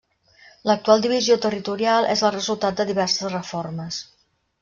L'actual 0.69 1.03
divisió 1.05 1.35
territorial 1.43 2.09
és 2.15 2.25
el 2.29 2.33
resultat 2.37 2.79
de 2.81 2.87
diverses 2.93 3.31
reformes. 3.35 4.01